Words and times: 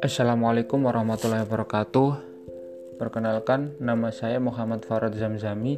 Assalamualaikum 0.00 0.88
warahmatullahi 0.88 1.44
wabarakatuh. 1.44 2.08
Perkenalkan, 2.96 3.76
nama 3.84 4.08
saya 4.08 4.40
Muhammad 4.40 4.88
Farad 4.88 5.12
Zamzami, 5.12 5.76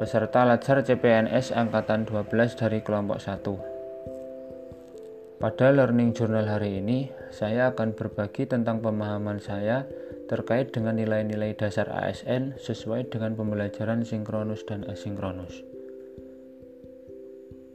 peserta 0.00 0.48
Lajar 0.48 0.80
CPNS 0.80 1.52
Angkatan 1.52 2.08
12 2.08 2.56
dari 2.56 2.80
kelompok 2.80 3.20
1. 3.20 5.36
Pada 5.36 5.76
Learning 5.76 6.16
Journal 6.16 6.48
hari 6.48 6.80
ini, 6.80 7.12
saya 7.28 7.76
akan 7.76 7.92
berbagi 7.92 8.48
tentang 8.48 8.80
pemahaman 8.80 9.36
saya 9.36 9.84
terkait 10.32 10.72
dengan 10.72 10.96
nilai-nilai 10.96 11.52
dasar 11.60 11.92
ASN 11.92 12.56
sesuai 12.56 13.12
dengan 13.12 13.36
pembelajaran 13.36 14.08
sinkronus 14.08 14.64
dan 14.64 14.88
asinkronus. 14.88 15.75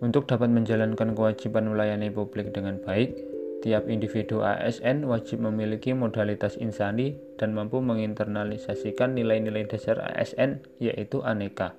Untuk 0.01 0.25
dapat 0.25 0.49
menjalankan 0.49 1.13
kewajiban 1.13 1.69
melayani 1.69 2.09
publik 2.09 2.49
dengan 2.57 2.81
baik, 2.81 3.13
tiap 3.61 3.85
individu 3.85 4.41
ASN 4.41 5.05
wajib 5.05 5.45
memiliki 5.45 5.93
modalitas 5.93 6.57
insani 6.57 7.13
dan 7.37 7.53
mampu 7.53 7.77
menginternalisasikan 7.85 9.13
nilai-nilai 9.13 9.69
dasar 9.69 10.01
ASN 10.01 10.65
yaitu 10.81 11.21
aneka. 11.21 11.77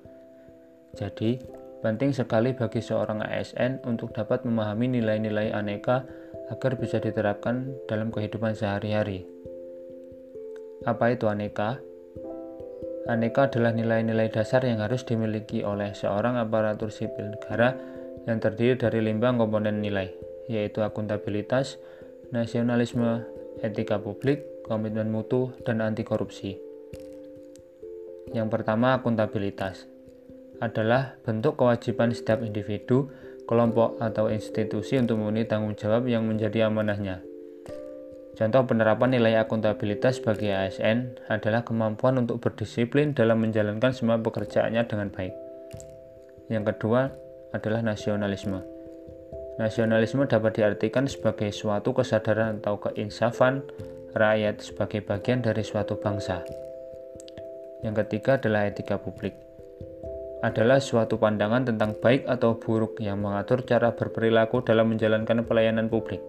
Jadi, 0.95 1.43
penting 1.83 2.15
sekali 2.15 2.55
bagi 2.55 2.79
seorang 2.79 3.19
ASN 3.19 3.83
untuk 3.83 4.15
dapat 4.15 4.47
memahami 4.47 5.03
nilai-nilai 5.03 5.51
aneka 5.51 6.07
agar 6.47 6.79
bisa 6.79 7.03
diterapkan 7.03 7.75
dalam 7.91 8.07
kehidupan 8.07 8.55
sehari-hari. 8.55 9.27
Apa 10.87 11.11
itu 11.11 11.27
aneka? 11.27 11.75
Aneka 13.03 13.51
adalah 13.51 13.75
nilai-nilai 13.75 14.31
dasar 14.31 14.63
yang 14.63 14.79
harus 14.79 15.03
dimiliki 15.03 15.59
oleh 15.59 15.91
seorang 15.91 16.39
aparatur 16.39 16.87
sipil 16.87 17.35
negara 17.35 17.75
yang 18.23 18.39
terdiri 18.39 18.79
dari 18.79 18.99
lima 19.03 19.35
komponen 19.35 19.83
nilai, 19.83 20.11
yaitu 20.47 20.79
akuntabilitas, 20.83 21.79
nasionalisme, 22.31 23.23
etika 23.59 23.99
publik, 23.99 24.63
komitmen 24.63 25.11
mutu, 25.11 25.51
dan 25.67 25.83
anti 25.83 26.07
korupsi. 26.07 26.55
Yang 28.33 28.47
pertama, 28.49 28.97
akuntabilitas 28.97 29.85
adalah 30.63 31.19
bentuk 31.21 31.59
kewajiban 31.59 32.15
setiap 32.15 32.39
individu, 32.41 33.11
kelompok, 33.45 33.99
atau 33.99 34.31
institusi 34.31 34.95
untuk 34.95 35.19
memenuhi 35.19 35.45
tanggung 35.45 35.75
jawab 35.75 36.07
yang 36.07 36.23
menjadi 36.23 36.71
amanahnya. 36.71 37.19
Contoh 38.33 38.65
penerapan 38.65 39.13
nilai 39.13 39.37
akuntabilitas 39.37 40.17
bagi 40.17 40.49
ASN 40.49 41.21
adalah 41.29 41.61
kemampuan 41.61 42.17
untuk 42.17 42.41
berdisiplin 42.41 43.13
dalam 43.13 43.45
menjalankan 43.45 43.93
semua 43.93 44.17
pekerjaannya 44.17 44.81
dengan 44.89 45.13
baik. 45.13 45.35
Yang 46.49 46.73
kedua, 46.73 47.13
adalah 47.53 47.85
nasionalisme. 47.85 48.65
Nasionalisme 49.61 50.25
dapat 50.25 50.57
diartikan 50.57 51.05
sebagai 51.05 51.53
suatu 51.53 51.93
kesadaran 51.93 52.57
atau 52.57 52.81
keinsafan 52.81 53.61
rakyat 54.17 54.65
sebagai 54.65 55.05
bagian 55.05 55.45
dari 55.45 55.61
suatu 55.61 56.01
bangsa. 56.01 56.41
Yang 57.85 58.05
ketiga 58.05 58.41
adalah 58.41 58.65
etika 58.65 58.97
publik. 58.97 59.37
Adalah 60.41 60.81
suatu 60.81 61.21
pandangan 61.21 61.69
tentang 61.69 61.93
baik 62.01 62.25
atau 62.25 62.57
buruk 62.57 62.99
yang 62.99 63.21
mengatur 63.21 63.61
cara 63.63 63.93
berperilaku 63.93 64.65
dalam 64.65 64.91
menjalankan 64.91 65.45
pelayanan 65.45 65.87
publik. 65.87 66.19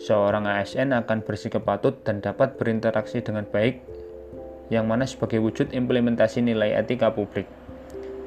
Seorang 0.00 0.46
ASN 0.46 0.92
akan 0.92 1.24
bersikap 1.24 1.64
patut 1.64 1.96
dan 2.04 2.20
dapat 2.20 2.60
berinteraksi 2.60 3.24
dengan 3.24 3.48
baik, 3.48 3.80
yang 4.68 4.86
mana 4.86 5.08
sebagai 5.08 5.42
wujud 5.42 5.72
implementasi 5.72 6.44
nilai 6.44 6.76
etika 6.76 7.10
publik. 7.10 7.48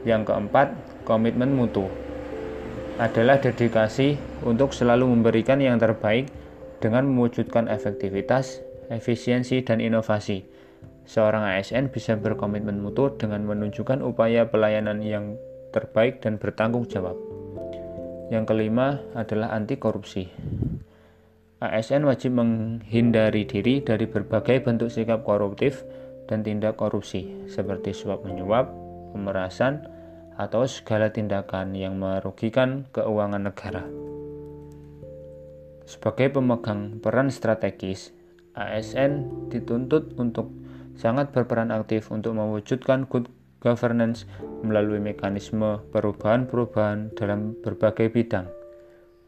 Yang 0.03 0.27
keempat, 0.33 0.75
komitmen 1.07 1.55
mutu 1.55 1.87
adalah 3.02 3.41
dedikasi 3.41 4.19
untuk 4.45 4.69
selalu 4.75 5.09
memberikan 5.09 5.58
yang 5.58 5.81
terbaik 5.81 6.30
dengan 6.77 7.09
mewujudkan 7.09 7.66
efektivitas, 7.72 8.61
efisiensi, 8.94 9.66
dan 9.66 9.81
inovasi. 9.81 10.45
Seorang 11.03 11.44
ASN 11.44 11.91
bisa 11.91 12.16
berkomitmen 12.16 12.79
mutu 12.79 13.12
dengan 13.17 13.44
menunjukkan 13.44 14.00
upaya 14.06 14.47
pelayanan 14.47 15.03
yang 15.03 15.35
terbaik 15.73 16.22
dan 16.22 16.38
bertanggung 16.38 16.85
jawab. 16.88 17.17
Yang 18.31 18.56
kelima 18.56 19.01
adalah 19.17 19.51
anti 19.51 19.75
korupsi. 19.75 20.29
ASN 21.63 22.03
wajib 22.03 22.35
menghindari 22.35 23.47
diri 23.47 23.79
dari 23.79 24.03
berbagai 24.03 24.63
bentuk 24.63 24.91
sikap 24.91 25.23
koruptif 25.23 25.84
dan 26.28 26.44
tindak 26.44 26.75
korupsi 26.75 27.47
seperti 27.47 27.96
suap 27.96 28.23
menyuap, 28.28 28.67
pemerasan, 29.16 29.88
atau 30.39 30.66
segala 30.66 31.13
tindakan 31.13 31.77
yang 31.77 31.97
merugikan 31.99 32.89
keuangan 32.95 33.49
negara. 33.49 33.83
Sebagai 35.83 36.39
pemegang 36.39 37.03
peran 37.03 37.27
strategis, 37.27 38.16
ASN 38.55 39.49
dituntut 39.51 40.16
untuk 40.16 40.53
sangat 40.95 41.33
berperan 41.33 41.73
aktif 41.73 42.13
untuk 42.13 42.38
mewujudkan 42.38 43.09
good 43.09 43.27
governance 43.59 44.27
melalui 44.61 44.99
mekanisme 44.99 45.83
perubahan-perubahan 45.91 47.16
dalam 47.16 47.55
berbagai 47.59 48.11
bidang. 48.11 48.47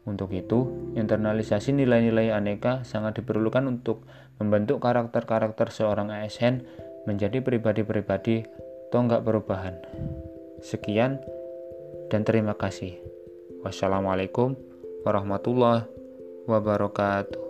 Untuk 0.06 0.30
itu, 0.30 0.92
internalisasi 0.94 1.74
nilai-nilai 1.74 2.30
aneka 2.30 2.86
sangat 2.86 3.18
diperlukan 3.18 3.66
untuk 3.66 4.06
membentuk 4.38 4.78
karakter-karakter 4.78 5.74
seorang 5.74 6.14
ASN 6.14 6.62
menjadi 7.10 7.42
pribadi-pribadi 7.42 8.46
tonggak 8.94 9.26
perubahan. 9.26 9.74
Sekian 10.60 11.20
dan 12.12 12.22
terima 12.22 12.54
kasih. 12.54 12.96
Wassalamualaikum 13.62 14.54
warahmatullahi 15.02 15.88
wabarakatuh. 16.46 17.45